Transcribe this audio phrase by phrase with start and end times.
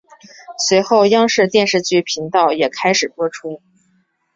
[0.57, 3.61] 随后央视电视剧频道也开始播出。